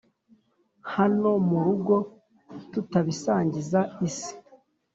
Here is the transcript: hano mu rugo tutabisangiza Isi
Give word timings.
hano 0.95 1.29
mu 1.49 1.57
rugo 1.65 1.95
tutabisangiza 2.71 3.79
Isi 4.07 4.33